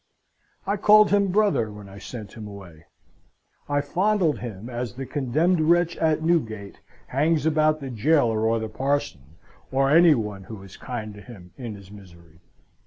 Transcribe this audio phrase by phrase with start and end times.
[0.65, 2.87] I called him Brother when I sent him away.
[3.69, 8.67] I fondled him as the condemned wretch at Newgate hangs about the jailor or the
[8.67, 9.35] parson,
[9.71, 12.39] or any one who is kind to him in his misery.